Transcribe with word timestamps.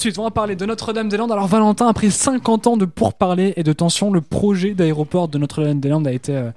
suite, 0.00 0.18
on 0.18 0.24
va 0.24 0.30
parler 0.30 0.56
de 0.56 0.66
Notre-Dame-des-Landes. 0.66 1.32
Alors 1.32 1.46
Valentin, 1.46 1.88
après 1.88 2.10
50 2.10 2.66
ans 2.66 2.76
de 2.76 2.84
pourparlers 2.84 3.54
et 3.56 3.62
de 3.62 3.72
tensions, 3.72 4.10
le 4.10 4.20
projet 4.20 4.74
d'aéroport 4.74 5.28
de 5.28 5.38
Notre-Dame-des-Landes 5.38 6.06
a 6.06 6.12
été 6.12 6.36
euh, 6.36 6.50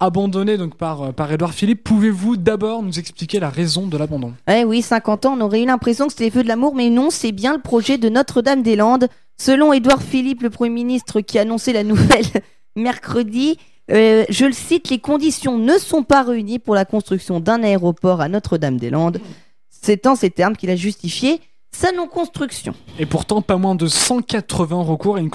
abandonné 0.00 0.56
donc 0.56 0.76
par, 0.76 1.02
euh, 1.02 1.12
par 1.12 1.30
Edouard 1.32 1.52
Philippe. 1.52 1.84
Pouvez-vous 1.84 2.36
d'abord 2.36 2.82
nous 2.82 2.98
expliquer 2.98 3.40
la 3.40 3.50
raison 3.50 3.86
de 3.86 3.96
l'abandon? 3.96 4.34
Eh 4.48 4.64
oui, 4.64 4.82
50 4.82 5.26
ans, 5.26 5.36
on 5.38 5.40
aurait 5.40 5.62
eu 5.62 5.66
l'impression 5.66 6.06
que 6.06 6.12
c'était 6.12 6.24
les 6.24 6.30
feux 6.30 6.42
de 6.42 6.48
l'amour, 6.48 6.74
mais 6.74 6.90
non, 6.90 7.10
c'est 7.10 7.32
bien 7.32 7.54
le 7.54 7.60
projet 7.60 7.98
de 7.98 8.08
Notre-Dame-des-Landes. 8.08 9.08
Selon 9.38 9.72
Édouard 9.72 10.02
Philippe, 10.02 10.42
le 10.42 10.50
Premier 10.50 10.74
ministre 10.74 11.20
qui 11.20 11.38
a 11.38 11.42
annoncé 11.42 11.72
la 11.72 11.84
nouvelle 11.84 12.26
mercredi, 12.76 13.58
euh, 13.90 14.24
je 14.28 14.44
le 14.44 14.52
cite, 14.52 14.90
les 14.90 14.98
conditions 14.98 15.58
ne 15.58 15.78
sont 15.78 16.02
pas 16.02 16.22
réunies 16.22 16.58
pour 16.58 16.74
la 16.74 16.84
construction 16.84 17.40
d'un 17.40 17.62
aéroport 17.62 18.20
à 18.20 18.28
Notre-Dame-des-Landes. 18.28 19.20
C'est 19.68 20.06
en 20.06 20.14
ces 20.14 20.30
termes 20.30 20.56
qu'il 20.56 20.70
a 20.70 20.76
justifié 20.76 21.40
sa 21.74 21.90
non-construction. 21.92 22.74
Et 22.98 23.06
pourtant, 23.06 23.42
pas 23.42 23.56
moins 23.56 23.74
de 23.74 23.86
180 23.86 24.82
recours 24.82 25.18
et 25.18 25.22
une, 25.22 25.30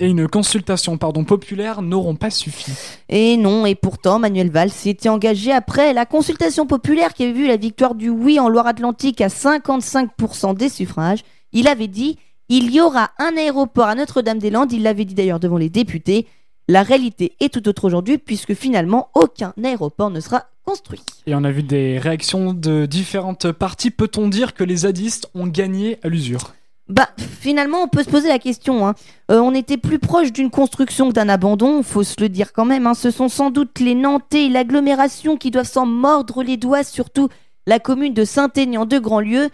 et 0.00 0.06
une 0.06 0.26
consultation 0.26 0.96
pardon, 0.98 1.24
populaire 1.24 1.82
n'auront 1.82 2.16
pas 2.16 2.30
suffi. 2.30 2.72
Et 3.08 3.36
non, 3.36 3.66
et 3.66 3.74
pourtant, 3.74 4.18
Manuel 4.18 4.50
Valls 4.50 4.70
s'était 4.70 5.08
engagé 5.08 5.52
après 5.52 5.92
la 5.92 6.06
consultation 6.06 6.66
populaire 6.66 7.14
qui 7.14 7.24
avait 7.24 7.32
vu 7.32 7.46
la 7.46 7.56
victoire 7.56 7.94
du 7.94 8.08
oui 8.08 8.40
en 8.40 8.48
Loire-Atlantique 8.48 9.20
à 9.20 9.28
55% 9.28 10.56
des 10.56 10.68
suffrages. 10.68 11.20
Il 11.52 11.68
avait 11.68 11.88
dit 11.88 12.18
il 12.48 12.70
y 12.72 12.80
aura 12.80 13.10
un 13.18 13.36
aéroport 13.36 13.86
à 13.86 13.94
Notre-Dame-des-Landes. 13.94 14.72
Il 14.72 14.82
l'avait 14.82 15.04
dit 15.04 15.14
d'ailleurs 15.14 15.40
devant 15.40 15.58
les 15.58 15.70
députés. 15.70 16.26
La 16.68 16.82
réalité 16.82 17.34
est 17.40 17.52
tout 17.52 17.68
autre 17.68 17.84
aujourd'hui 17.84 18.18
puisque 18.18 18.54
finalement 18.54 19.08
aucun 19.14 19.52
aéroport 19.62 20.10
ne 20.10 20.20
sera 20.20 20.46
construit. 20.66 21.00
Et 21.26 21.34
on 21.34 21.44
a 21.44 21.50
vu 21.50 21.62
des 21.62 21.98
réactions 21.98 22.52
de 22.52 22.86
différentes 22.86 23.50
parties. 23.52 23.90
Peut-on 23.90 24.28
dire 24.28 24.52
que 24.52 24.64
les 24.64 24.78
zadistes 24.78 25.30
ont 25.34 25.46
gagné 25.46 25.98
à 26.02 26.08
l'usure? 26.08 26.52
Bah, 26.88 27.08
finalement, 27.18 27.78
on 27.82 27.88
peut 27.88 28.04
se 28.04 28.10
poser 28.10 28.28
la 28.28 28.38
question. 28.38 28.86
hein. 28.86 28.94
Euh, 29.30 29.40
on 29.40 29.54
était 29.54 29.76
plus 29.76 29.98
proche 29.98 30.32
d'une 30.32 30.50
construction 30.50 31.08
que 31.08 31.14
d'un 31.14 31.28
abandon, 31.28 31.82
faut 31.82 32.04
se 32.04 32.20
le 32.20 32.28
dire 32.28 32.52
quand 32.52 32.64
même. 32.64 32.86
hein. 32.86 32.94
Ce 32.94 33.10
sont 33.10 33.28
sans 33.28 33.50
doute 33.50 33.80
les 33.80 33.94
Nantais 33.94 34.46
et 34.46 34.48
l'agglomération 34.48 35.36
qui 35.36 35.50
doivent 35.50 35.70
s'en 35.70 35.86
mordre 35.86 36.42
les 36.42 36.56
doigts, 36.56 36.84
surtout 36.84 37.28
la 37.66 37.80
commune 37.80 38.14
de 38.14 38.24
Saint-Aignan 38.24 38.86
de 38.86 38.98
Grandlieu, 38.98 39.48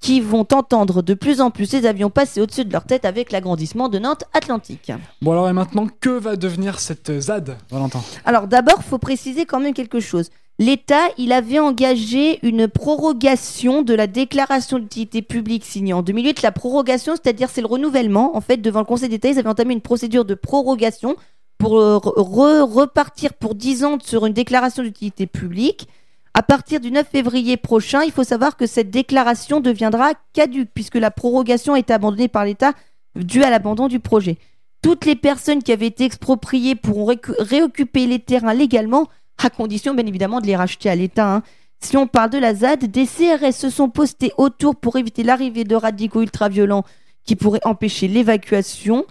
qui 0.00 0.20
vont 0.20 0.46
entendre 0.52 1.02
de 1.02 1.12
plus 1.12 1.40
en 1.40 1.50
plus 1.50 1.66
ces 1.66 1.84
avions 1.84 2.08
passer 2.08 2.40
au-dessus 2.40 2.64
de 2.64 2.72
leur 2.72 2.84
tête 2.84 3.04
avec 3.04 3.32
l'agrandissement 3.32 3.88
de 3.88 3.98
Nantes 3.98 4.24
Atlantique. 4.32 4.92
Bon 5.20 5.32
alors 5.32 5.48
et 5.48 5.52
maintenant, 5.52 5.88
que 6.00 6.10
va 6.10 6.36
devenir 6.36 6.78
cette 6.78 7.20
ZAD, 7.20 7.58
Valentin? 7.70 8.00
Alors 8.24 8.46
d'abord, 8.46 8.82
faut 8.84 8.98
préciser 8.98 9.44
quand 9.44 9.60
même 9.60 9.74
quelque 9.74 10.00
chose. 10.00 10.30
L'État, 10.60 11.06
il 11.18 11.32
avait 11.32 11.60
engagé 11.60 12.44
une 12.44 12.66
prorogation 12.66 13.82
de 13.82 13.94
la 13.94 14.08
déclaration 14.08 14.80
d'utilité 14.80 15.22
publique 15.22 15.64
signée 15.64 15.92
en 15.92 16.02
2008. 16.02 16.42
La 16.42 16.50
prorogation, 16.50 17.14
c'est-à-dire 17.14 17.48
c'est 17.48 17.60
le 17.60 17.68
renouvellement. 17.68 18.36
En 18.36 18.40
fait, 18.40 18.56
devant 18.56 18.80
le 18.80 18.84
Conseil 18.84 19.08
d'État, 19.08 19.28
ils 19.28 19.38
avaient 19.38 19.48
entamé 19.48 19.72
une 19.72 19.80
procédure 19.80 20.24
de 20.24 20.34
prorogation 20.34 21.14
pour 21.58 21.78
euh, 21.78 21.98
re- 21.98 22.62
repartir 22.62 23.34
pour 23.34 23.54
10 23.54 23.84
ans 23.84 23.98
sur 24.02 24.26
une 24.26 24.32
déclaration 24.32 24.82
d'utilité 24.82 25.28
publique. 25.28 25.86
À 26.34 26.42
partir 26.42 26.80
du 26.80 26.90
9 26.90 27.06
février 27.08 27.56
prochain, 27.56 28.02
il 28.02 28.10
faut 28.12 28.24
savoir 28.24 28.56
que 28.56 28.66
cette 28.66 28.90
déclaration 28.90 29.60
deviendra 29.60 30.10
caduque 30.32 30.70
puisque 30.74 30.96
la 30.96 31.12
prorogation 31.12 31.76
été 31.76 31.92
abandonnée 31.92 32.28
par 32.28 32.44
l'État 32.44 32.72
due 33.14 33.44
à 33.44 33.50
l'abandon 33.50 33.86
du 33.86 34.00
projet. 34.00 34.38
Toutes 34.82 35.04
les 35.04 35.16
personnes 35.16 35.62
qui 35.62 35.72
avaient 35.72 35.86
été 35.86 36.04
expropriées 36.04 36.74
pourront 36.76 37.12
réoccuper 37.38 38.06
les 38.06 38.20
terrains 38.20 38.54
légalement, 38.54 39.08
à 39.44 39.50
condition 39.50 39.94
bien 39.94 40.06
évidemment 40.06 40.40
de 40.40 40.46
les 40.46 40.56
racheter 40.56 40.90
à 40.90 40.94
l'État. 40.94 41.36
hein. 41.36 41.42
Si 41.80 41.96
on 41.96 42.06
parle 42.06 42.30
de 42.30 42.38
la 42.38 42.54
ZAD, 42.54 42.86
des 42.86 43.06
CRS 43.06 43.52
se 43.52 43.70
sont 43.70 43.88
postés 43.88 44.32
autour 44.36 44.74
pour 44.74 44.96
éviter 44.96 45.22
l'arrivée 45.22 45.64
de 45.64 45.76
radicaux 45.76 46.22
ultra-violents 46.22 46.84
qui 47.24 47.36
pourraient 47.36 47.64
empêcher 47.64 48.08
l'évacuation. 48.08 49.06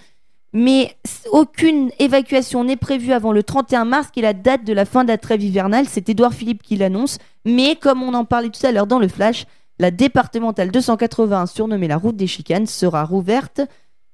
Mais 0.53 0.95
aucune 1.31 1.92
évacuation 2.00 2.64
n'est 2.64 2.78
prévue 2.78 3.14
avant 3.14 3.31
le 3.31 3.44
31 3.44 3.86
mars, 3.86 4.09
qui 4.11 4.20
est 4.20 4.23
la 4.23 4.33
date 4.33 4.64
de 4.64 4.73
la 4.73 4.86
fin 4.86 5.03
de 5.03 5.09
la 5.09 5.17
trêve 5.17 5.44
hivernale. 5.44 5.86
C'est 5.89 6.10
Édouard 6.10 6.33
Philippe 6.33 6.64
qui 6.64 6.76
l'annonce. 6.76 7.20
Mais 7.45 7.76
comme 7.76 8.04
on 8.04 8.14
en 8.14 8.26
parlait 8.26 8.49
tout 8.49 8.66
à 8.66 8.71
l'heure 8.71 8.87
dans 8.87 8.99
le 8.99 9.08
flash, 9.08 9.45
la 9.80 9.92
départementale 9.92 10.71
281, 10.71 11.45
surnommée 11.45 11.87
la 11.87 11.98
route 11.98 12.16
des 12.16 12.27
chicanes, 12.27 12.66
sera 12.66 13.04
rouverte 13.05 13.61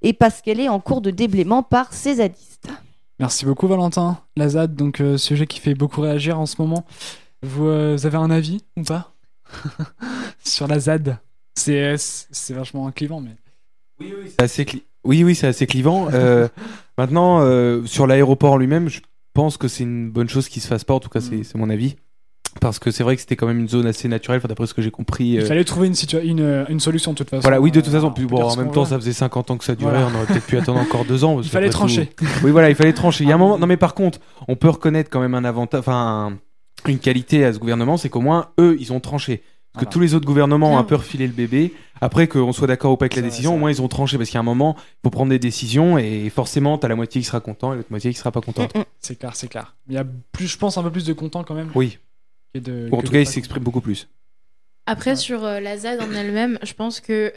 et 0.01 0.13
parce 0.13 0.41
qu'elle 0.41 0.59
est 0.59 0.69
en 0.69 0.79
cours 0.79 1.01
de 1.01 1.11
déblaiement 1.11 1.63
par 1.63 1.93
ses 1.93 2.15
zadistes. 2.15 2.69
Merci 3.23 3.45
beaucoup 3.45 3.67
Valentin. 3.69 4.19
La 4.35 4.49
ZAD, 4.49 4.75
donc 4.75 4.99
euh, 4.99 5.15
sujet 5.17 5.47
qui 5.47 5.61
fait 5.61 5.75
beaucoup 5.75 6.01
réagir 6.01 6.37
en 6.41 6.45
ce 6.45 6.61
moment. 6.61 6.85
Vous, 7.41 7.67
euh, 7.67 7.95
vous 7.95 8.05
avez 8.05 8.17
un 8.17 8.29
avis 8.29 8.65
ou 8.75 8.83
pas 8.83 9.13
sur 10.43 10.67
la 10.67 10.77
ZAD 10.77 11.19
C'est 11.57 11.95
c'est 11.97 12.53
vachement 12.53 12.91
clivant, 12.91 13.21
mais 13.21 13.37
C'est 14.27 14.41
assez 14.41 14.63
cli- 14.65 14.83
Oui, 15.05 15.23
oui, 15.23 15.35
c'est 15.35 15.47
assez 15.47 15.65
clivant. 15.67 16.09
Euh, 16.11 16.49
maintenant, 16.97 17.39
euh, 17.39 17.85
sur 17.85 18.07
l'aéroport 18.07 18.51
en 18.51 18.57
lui-même, 18.57 18.89
je 18.89 18.99
pense 19.33 19.55
que 19.55 19.69
c'est 19.69 19.83
une 19.83 20.11
bonne 20.11 20.27
chose 20.27 20.49
qu'il 20.49 20.61
se 20.61 20.67
fasse 20.67 20.83
pas. 20.83 20.93
En 20.95 20.99
tout 20.99 21.07
cas, 21.09 21.21
c'est 21.21 21.37
Mm. 21.37 21.43
c'est 21.45 21.57
mon 21.57 21.69
avis. 21.69 21.95
Parce 22.61 22.79
que 22.79 22.91
c'est 22.91 23.03
vrai 23.03 23.15
que 23.15 23.21
c'était 23.21 23.35
quand 23.35 23.47
même 23.47 23.59
une 23.59 23.67
zone 23.69 23.85
assez 23.87 24.07
naturelle, 24.07 24.37
enfin, 24.37 24.47
d'après 24.47 24.67
ce 24.67 24.73
que 24.73 24.81
j'ai 24.81 24.91
compris. 24.91 25.25
il 25.25 25.39
euh, 25.41 25.45
fallait 25.45 25.63
trouver 25.63 25.87
une, 25.87 25.93
situa- 25.93 26.23
une, 26.23 26.65
une 26.69 26.79
solution 26.79 27.11
de 27.11 27.17
toute 27.17 27.29
façon. 27.29 27.41
Voilà, 27.41 27.59
oui, 27.59 27.71
de 27.71 27.79
toute 27.81 27.89
Euh, 27.89 27.95
façon. 27.97 28.07
on 28.07 28.11
Puis, 28.11 28.25
peut 28.25 28.35
bon, 28.35 28.43
en 28.43 28.55
même 28.55 28.71
temps, 28.71 28.83
veut. 28.83 28.89
ça 28.89 28.95
faisait 28.99 29.11
50 29.13 29.51
ans 29.51 29.57
que 29.57 29.65
ça 29.65 29.75
durait. 29.75 29.91
Voilà. 29.91 30.07
On 30.07 30.15
aurait 30.15 30.25
peut-être 30.27 30.45
pu 30.45 30.57
attendre 30.57 30.79
encore 30.79 31.03
deux 31.05 31.23
ans. 31.23 31.39
Il 31.43 31.49
fallait 31.49 31.69
trancher. 31.69 32.07
tout- 32.15 32.25
Oui, 32.43 32.51
voilà, 32.51 32.69
il 32.69 32.75
fallait 32.75 32.93
trancher. 32.93 33.23
Il 33.23 33.27
y 33.29 33.31
a 33.31 33.35
un 33.35 33.39
moment. 33.39 33.57
Non, 33.57 33.67
mais 33.67 33.77
par 33.77 33.93
contre, 33.95 34.19
on 34.47 34.55
peut 34.55 34.69
reconnaître 34.69 35.09
quand 35.09 35.19
même 35.19 35.33
un 35.35 35.43
avantage, 35.43 35.79
enfin, 35.79 36.31
un- 36.85 36.89
une 36.89 36.99
qualité 36.99 37.43
à 37.45 37.53
ce 37.53 37.59
gouvernement, 37.59 37.97
c'est 37.97 38.09
qu'au 38.09 38.21
moins, 38.21 38.47
eux, 38.59 38.77
ils 38.79 38.93
ont 38.93 38.99
tranché. 38.99 39.37
Parce 39.73 39.85
que 39.85 39.89
Voilà. 39.89 39.93
tous 39.93 39.99
les 40.01 40.13
autres 40.13 40.25
gouvernements 40.27 40.73
ont 40.73 40.77
un 40.77 40.81
Bien. 40.81 40.89
peu 40.89 40.95
refilé 40.97 41.25
le 41.25 41.33
bébé. 41.33 41.73
Après 41.99 42.27
qu'on 42.27 42.51
soit 42.53 42.67
d'accord 42.67 42.91
ou 42.91 42.97
pas 42.97 43.05
avec 43.05 43.15
la 43.15 43.21
vrai, 43.23 43.29
décision, 43.31 43.55
au 43.55 43.57
moins 43.57 43.71
ils 43.71 43.81
ont 43.81 43.87
tranché. 43.87 44.17
Parce 44.17 44.29
qu'il 44.29 44.35
y 44.35 44.37
a 44.37 44.41
un 44.41 44.43
moment, 44.43 44.75
il 44.77 44.83
faut 45.05 45.09
prendre 45.09 45.31
des 45.31 45.39
décisions 45.39 45.97
et 45.97 46.29
forcément, 46.29 46.77
t'as 46.77 46.87
la 46.89 46.95
moitié 46.95 47.21
qui 47.21 47.25
sera 47.25 47.39
content 47.39 47.73
et 47.73 47.77
l'autre 47.77 47.87
moitié 47.89 48.11
qui 48.11 48.19
sera 48.19 48.31
pas 48.31 48.41
contente. 48.41 48.71
C'est 48.99 49.17
clair, 49.17 49.31
c'est 49.35 49.47
clair. 49.47 49.75
Il 49.87 49.95
y 49.95 49.97
a 49.97 50.05
plus, 50.31 50.45
je 50.47 50.57
pense, 50.59 50.77
un 50.77 50.83
peu 50.83 50.91
plus 50.91 51.05
de 51.05 51.13
content 51.13 51.43
quand 51.43 51.55
même. 51.55 51.69
Oui. 51.73 51.97
Que 52.53 52.59
de- 52.59 52.89
Ou 52.91 52.95
en 52.95 52.99
que 53.01 53.05
tout 53.05 53.11
cas, 53.11 53.19
ils 53.19 53.25
pas 53.25 53.31
s'expriment 53.31 53.63
beaucoup 53.63 53.81
plus. 53.81 54.07
Après, 54.85 55.11
Ouais. 55.11 55.15
sur 55.15 55.43
euh, 55.45 55.59
la 55.59 55.77
ZAD 55.77 56.01
en 56.01 56.11
elle-même, 56.13 56.59
je 56.63 56.73
pense 56.73 56.99
que 56.99 57.33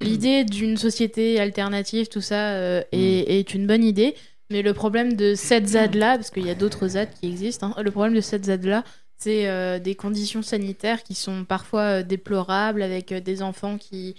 l'idée 0.00 0.44
d'une 0.44 0.76
société 0.76 1.38
alternative, 1.40 2.08
tout 2.08 2.20
ça, 2.20 2.52
euh, 2.54 2.82
est, 2.92 3.38
est 3.38 3.54
une 3.54 3.66
bonne 3.66 3.84
idée. 3.84 4.14
Mais 4.50 4.62
le 4.62 4.72
problème 4.72 5.12
de 5.14 5.34
cette 5.34 5.66
ZAD-là, 5.68 6.16
parce 6.16 6.30
qu'il 6.30 6.46
y 6.46 6.50
a 6.50 6.54
d'autres 6.54 6.88
ZAD 6.88 7.10
qui 7.20 7.28
existent, 7.28 7.72
hein, 7.76 7.82
le 7.82 7.90
problème 7.90 8.14
de 8.14 8.20
cette 8.22 8.46
ZAD-là, 8.46 8.82
c'est 9.16 9.48
euh, 9.48 9.78
des 9.78 9.94
conditions 9.94 10.42
sanitaires 10.42 11.02
qui 11.02 11.14
sont 11.14 11.44
parfois 11.44 12.02
déplorables, 12.02 12.82
avec 12.82 13.12
euh, 13.12 13.20
des 13.20 13.42
enfants 13.42 13.76
qui... 13.78 14.14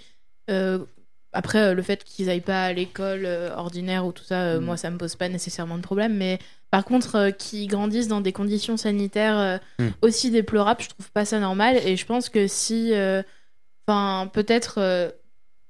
après, 1.32 1.58
euh, 1.58 1.74
le 1.74 1.82
fait 1.82 2.02
qu'ils 2.04 2.28
aillent 2.30 2.40
pas 2.40 2.64
à 2.64 2.72
l'école 2.72 3.24
euh, 3.24 3.54
ordinaire 3.54 4.04
ou 4.06 4.12
tout 4.12 4.24
ça, 4.24 4.42
euh, 4.42 4.60
Mm. 4.60 4.64
moi, 4.64 4.76
ça 4.76 4.90
me 4.90 4.98
pose 4.98 5.14
pas 5.16 5.28
nécessairement 5.28 5.76
de 5.76 5.82
problème. 5.82 6.16
Mais 6.16 6.38
par 6.70 6.84
contre, 6.84 7.14
euh, 7.16 7.30
qui 7.30 7.66
grandissent 7.66 8.08
dans 8.08 8.20
des 8.20 8.32
conditions 8.32 8.76
sanitaires 8.76 9.60
Mm. 9.78 9.88
aussi 10.02 10.30
déplorables, 10.30 10.82
je 10.82 10.88
trouve 10.88 11.10
pas 11.12 11.24
ça 11.24 11.38
normal. 11.38 11.76
Et 11.84 11.96
je 11.96 12.06
pense 12.06 12.28
que 12.28 12.46
si... 12.46 12.92
Enfin, 13.86 14.28
peut-être 14.32 15.12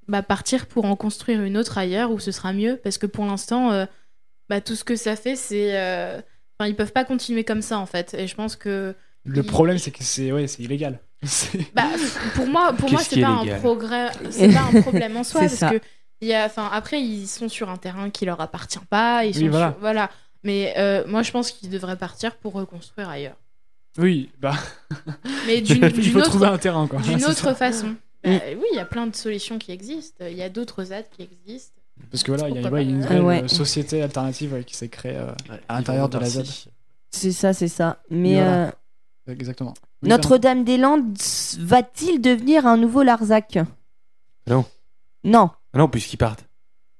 bah, 0.09 0.23
partir 0.23 0.67
pour 0.67 0.85
en 0.85 0.97
construire 0.97 1.43
une 1.43 1.57
autre 1.57 1.79
ailleurs 1.79 2.11
où 2.11 2.19
ce 2.19 2.33
sera 2.33 2.53
mieux. 2.53 2.77
Parce 2.83 2.99
que 2.99 3.07
pour 3.07 3.25
l'instant, 3.25 3.87
bah, 4.49 4.61
tout 4.61 4.75
ce 4.75 4.85
que 4.85 4.97
ça 4.97 5.17
fait, 5.17 5.37
c'est. 5.37 5.71
Enfin, 6.59 6.69
ils 6.69 6.77
peuvent 6.77 6.93
pas 6.93 7.05
continuer 7.05 7.45
comme 7.45 7.63
ça, 7.63 7.79
en 7.79 7.87
fait. 7.87 8.13
Et 8.15 8.27
je 8.27 8.35
pense 8.35 8.57
que. 8.57 8.95
Le 9.25 9.43
problème, 9.43 9.79
c'est 9.79 9.91
que 9.91 10.03
c'est 10.05 10.33
ouais, 10.33 10.47
c'est 10.47 10.63
illégal. 10.63 10.99
Bah, 11.75 11.85
pour 12.35 12.47
moi, 12.47 12.73
pour 12.73 12.91
moi 12.91 13.01
c'est 13.03 13.21
pas, 13.21 13.29
un 13.29 13.59
progrès... 13.59 14.11
c'est 14.31 14.53
pas 14.53 14.63
un 14.73 14.81
problème 14.83 15.17
en 15.17 15.25
soi. 15.25 15.43
Parce 15.43 15.55
ça. 15.55 15.71
que. 15.71 15.81
Il 16.23 16.29
y 16.29 16.35
a... 16.35 16.47
enfin, 16.47 16.69
après, 16.73 17.01
ils 17.01 17.27
sont 17.27 17.49
sur 17.49 17.69
un 17.71 17.77
terrain 17.77 18.11
qui 18.11 18.25
leur 18.27 18.41
appartient 18.41 18.79
pas. 18.91 19.25
Ils 19.25 19.37
Oui, 19.39 19.49
voilà. 19.49 19.71
sur- 19.73 19.81
voilà. 19.81 20.11
Mais 20.45 20.75
euh, 20.79 21.05
moi, 21.07 21.23
je 21.23 21.31
pense 21.31 21.51
qu'ils 21.51 21.71
devraient 21.71 21.97
partir 21.99 22.37
pour 22.37 22.53
reconstruire 22.55 23.09
ailleurs. 23.09 23.37
Oui, 23.99 24.31
bah, 24.41 24.55
Mais 25.47 25.61
d'une 25.61 25.85
il 25.85 25.93
d'une 25.93 26.13
faut 26.13 26.19
autre 26.21 26.31
trouver 26.31 26.47
un 26.47 26.59
terrain, 26.59 26.87
quoi. 26.87 27.01
d'une 27.01 27.19
C'est 27.19 27.27
autre 27.27 27.39
ça. 27.39 27.55
façon. 27.55 27.97
Bah, 28.25 28.31
oui, 28.57 28.65
il 28.73 28.77
y 28.77 28.81
a 28.81 28.85
plein 28.85 29.07
de 29.07 29.15
solutions 29.17 29.59
qui 29.59 29.73
existent. 29.73 30.25
Il 30.27 30.37
y 30.37 30.43
a 30.43 30.49
d'autres 30.49 30.85
ZAD 30.85 31.07
qui 31.11 31.23
existent. 31.23 31.75
Parce 32.11 32.23
que 32.23 32.33
voilà, 32.33 32.49
il 32.49 32.61
y 32.63 32.67
a 32.67 32.71
ouais, 32.71 32.83
une 32.83 32.99
nouvelle 33.01 33.19
Ah 33.19 33.25
ouais. 33.25 33.43
euh, 33.45 33.49
société 33.49 34.03
alternative 34.03 34.55
ouais, 34.55 34.65
qui 34.65 34.75
s'est 34.75 34.89
créée 34.89 35.17
euh, 35.17 35.33
à 35.69 35.77
l'intérieur 35.77 36.09
de 36.09 36.19
la 36.19 36.29
ZAD. 36.31 36.47
C'est 37.11 37.33
ça, 37.33 37.53
c'est 37.53 37.69
ça. 37.69 37.99
Mais 38.11 38.35
Voilà. 38.35 38.67
euh, 39.29 39.33
Exactement. 39.33 39.75
Oui, 40.03 40.09
Notre-Dame-des-Landes 40.09 41.17
va-t-il 41.59 42.21
devenir 42.21 42.67
un 42.67 42.77
nouveau 42.77 43.03
Larzac? 43.03 43.59
Non. 44.47 44.65
Non. 45.25 45.51
Ah 45.73 45.79
non, 45.79 45.89
puisqu'ils 45.89 46.17
partent. 46.17 46.47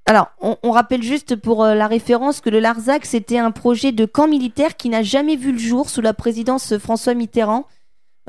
Alors, 0.07 0.29
on, 0.41 0.57
on 0.63 0.71
rappelle 0.73 1.03
juste 1.03 1.37
pour 1.37 1.65
euh, 1.65 1.75
la 1.75 1.87
référence 1.87 2.41
que 2.41 2.51
le 2.51 2.59
Larzac, 2.61 3.07
c'était 3.07 3.39
un 3.39 3.51
projet 3.53 3.93
de 3.93 4.05
camp 4.05 4.27
militaire 4.29 4.77
qui 4.77 4.89
n'a 4.89 5.03
jamais 5.03 5.37
vu 5.37 5.53
le 5.53 5.59
jour 5.59 5.89
sous 5.89 6.01
la 6.01 6.15
présidence 6.15 6.77
François 6.79 7.15
Mitterrand. 7.15 7.67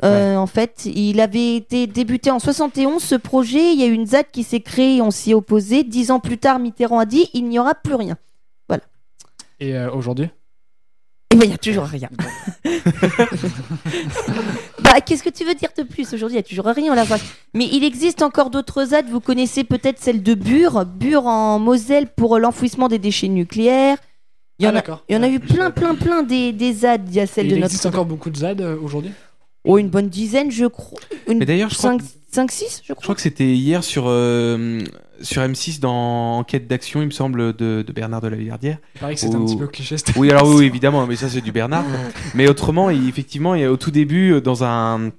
Euh, 0.04 0.36
En 0.36 0.46
fait, 0.46 0.86
il 0.86 1.20
avait 1.20 1.56
été 1.56 1.86
débuté 1.86 2.30
en 2.30 2.38
71, 2.38 3.02
ce 3.02 3.14
projet. 3.14 3.72
Il 3.72 3.80
y 3.80 3.84
a 3.84 3.86
eu 3.86 3.92
une 3.92 4.06
ZAD 4.06 4.26
qui 4.32 4.42
s'est 4.42 4.60
créée, 4.60 5.02
on 5.02 5.10
s'y 5.10 5.32
est 5.32 5.34
opposé. 5.34 5.84
Dix 5.84 6.10
ans 6.10 6.20
plus 6.20 6.38
tard, 6.38 6.58
Mitterrand 6.58 6.98
a 6.98 7.04
dit 7.06 7.28
il 7.34 7.48
n'y 7.48 7.58
aura 7.58 7.74
plus 7.74 7.94
rien. 7.94 8.16
Et 9.60 9.76
euh, 9.76 9.92
aujourd'hui? 9.92 10.28
Et 11.32 11.36
ben, 11.36 11.44
il 11.44 11.50
y 11.50 11.54
a 11.54 11.58
toujours 11.58 11.84
rien. 11.84 12.10
bah, 14.82 15.00
qu'est-ce 15.00 15.22
que 15.22 15.30
tu 15.30 15.44
veux 15.44 15.54
dire 15.54 15.70
de 15.76 15.82
plus 15.82 16.12
Aujourd'hui, 16.12 16.36
il 16.36 16.40
y 16.40 16.44
a 16.44 16.48
toujours 16.48 16.66
rien, 16.66 16.94
la. 16.94 17.04
Mais 17.54 17.66
il 17.72 17.84
existe 17.84 18.22
encore 18.22 18.50
d'autres 18.50 18.84
ZAD. 18.86 19.08
Vous 19.08 19.20
connaissez 19.20 19.64
peut-être 19.64 19.98
celle 19.98 20.22
de 20.22 20.34
Bure, 20.34 20.84
Bure 20.86 21.26
en 21.26 21.58
Moselle 21.58 22.08
pour 22.08 22.38
l'enfouissement 22.38 22.88
des 22.88 22.98
déchets 22.98 23.28
nucléaires. 23.28 23.96
Il 24.58 24.66
y 24.66 24.68
en, 24.68 24.74
Ah, 24.76 24.80
a, 24.92 25.00
il 25.08 25.14
y 25.16 25.18
en 25.18 25.22
a 25.22 25.28
eu 25.28 25.40
je 25.42 25.54
plein, 25.54 25.70
plein, 25.70 25.94
plein 25.94 26.22
des, 26.22 26.52
des 26.52 26.72
ZAD. 26.72 27.08
Il 27.08 27.14
y 27.14 27.20
a 27.20 27.26
celle 27.26 27.46
Et 27.46 27.50
de 27.50 27.54
il 27.54 27.60
notre. 27.60 27.72
existe 27.72 27.86
encore 27.86 28.06
beaucoup 28.06 28.30
de 28.30 28.36
ZAD 28.36 28.60
euh, 28.60 28.76
aujourd'hui? 28.80 29.12
Oh, 29.64 29.78
une 29.78 29.88
bonne 29.88 30.08
dizaine, 30.08 30.50
je 30.50 30.66
crois. 30.66 31.00
Une 31.28 31.38
Mais 31.38 31.46
d'ailleurs, 31.46 31.70
je 31.70 31.76
crois, 31.78 31.96
5, 32.32 32.50
6, 32.50 32.82
je 32.82 32.88
je 32.88 32.92
crois. 32.92 33.02
crois 33.02 33.14
que 33.14 33.20
c'était 33.20 33.46
hier 33.54 33.82
sur, 33.84 34.04
euh, 34.08 34.80
sur 35.22 35.42
M6 35.42 35.80
dans 35.80 36.38
Enquête 36.38 36.66
d'action, 36.66 37.00
il 37.02 37.06
me 37.06 37.10
semble, 37.10 37.54
de, 37.54 37.82
de 37.86 37.92
Bernard 37.92 38.20
de 38.20 38.28
la 38.28 38.36
Villardière. 38.36 38.78
Il 38.96 39.00
paraît 39.00 39.14
que 39.14 39.20
c'est 39.20 39.34
un 39.34 39.44
petit 39.44 39.56
peu 39.56 39.66
cliché. 39.66 39.96
cette 39.96 40.14
Oui, 40.16 40.30
alors 40.30 40.48
oui, 40.48 40.64
évidemment, 40.66 41.06
mais 41.06 41.16
ça 41.16 41.28
c'est 41.28 41.40
du 41.40 41.52
Bernard. 41.52 41.84
mais 42.34 42.48
autrement, 42.48 42.90
il- 42.90 43.08
effectivement, 43.08 43.54
il 43.54 43.66
au 43.66 43.76
tout 43.76 43.90
début, 43.90 44.32
euh, 44.34 44.40
dans 44.40 44.64
un 44.64 45.10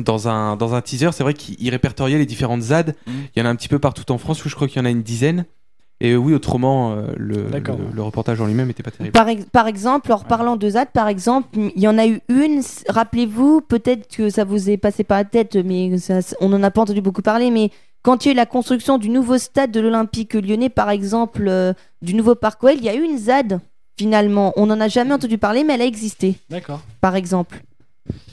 dans 0.00 0.28
un 0.28 0.56
dans 0.56 0.74
un 0.74 0.80
teaser, 0.80 1.10
c'est 1.12 1.22
vrai 1.22 1.34
qu'il 1.34 1.54
il 1.60 1.70
répertoriait 1.70 2.18
les 2.18 2.26
différentes 2.26 2.62
ZAD. 2.62 2.96
Mhm. 3.06 3.14
Il 3.36 3.38
y 3.38 3.42
en 3.42 3.46
a 3.46 3.50
un 3.50 3.56
petit 3.56 3.68
peu 3.68 3.78
partout 3.78 4.10
en 4.12 4.18
France, 4.18 4.44
où 4.44 4.48
je 4.48 4.54
crois 4.56 4.66
qu'il 4.68 4.78
y 4.78 4.82
en 4.82 4.86
a 4.86 4.90
une 4.90 5.02
dizaine. 5.02 5.44
Et 6.00 6.10
euh, 6.10 6.16
oui, 6.16 6.34
autrement, 6.34 6.92
euh, 6.92 7.06
le, 7.16 7.36
le, 7.48 7.62
le 7.94 8.02
reportage 8.02 8.40
en 8.40 8.46
lui-même 8.46 8.68
était 8.68 8.82
pas 8.82 8.90
terrible. 8.90 9.12
Par, 9.12 9.28
ex- 9.28 9.44
par 9.52 9.68
exemple, 9.68 10.12
en 10.12 10.16
reparlant 10.16 10.56
de 10.56 10.68
ZAD, 10.68 10.88
par 10.92 11.06
exemple, 11.06 11.46
il 11.56 11.80
y 11.80 11.86
en 11.86 11.96
a 11.98 12.06
eu 12.08 12.20
une, 12.28 12.62
rappelez-vous, 12.88 13.60
peut-être 13.60 14.08
que 14.14 14.28
ça 14.28 14.44
vous 14.44 14.70
est 14.70 14.76
passé 14.76 15.04
par 15.04 15.18
la 15.18 15.24
tête, 15.24 15.54
mais 15.56 15.96
ça- 15.98 16.18
on 16.40 16.48
n'en 16.48 16.62
a 16.64 16.70
pas 16.72 16.80
entendu 16.82 17.00
beaucoup 17.00 17.22
parler, 17.22 17.50
mais 17.52 17.70
quand 18.04 18.24
il 18.24 18.28
y 18.28 18.30
a 18.30 18.32
eu 18.34 18.36
la 18.36 18.46
construction 18.46 18.98
du 18.98 19.08
nouveau 19.08 19.38
stade 19.38 19.72
de 19.72 19.80
l'Olympique 19.80 20.34
lyonnais, 20.34 20.68
par 20.68 20.90
exemple, 20.90 21.46
euh, 21.48 21.72
du 22.02 22.14
nouveau 22.14 22.34
Parc 22.34 22.62
OL, 22.62 22.74
il 22.76 22.84
y 22.84 22.88
a 22.90 22.94
eu 22.94 23.02
une 23.02 23.16
ZAD, 23.16 23.60
finalement. 23.96 24.52
On 24.56 24.66
n'en 24.66 24.78
a 24.78 24.88
jamais 24.88 25.14
entendu 25.14 25.38
parler, 25.38 25.64
mais 25.64 25.74
elle 25.74 25.80
a 25.80 25.86
existé, 25.86 26.36
D'accord. 26.50 26.82
par 27.00 27.16
exemple. 27.16 27.62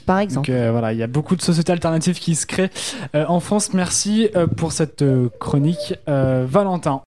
Par 0.04 0.18
exemple. 0.18 0.46
Donc 0.46 0.54
euh, 0.54 0.70
voilà, 0.70 0.92
il 0.92 0.98
y 0.98 1.02
a 1.02 1.06
beaucoup 1.06 1.36
de 1.36 1.40
sociétés 1.40 1.72
alternatives 1.72 2.18
qui 2.18 2.34
se 2.34 2.44
créent 2.44 2.70
euh, 3.16 3.24
en 3.26 3.40
France. 3.40 3.72
Merci 3.72 4.28
pour 4.58 4.72
cette 4.72 5.02
chronique, 5.40 5.94
Valentin. 6.06 7.00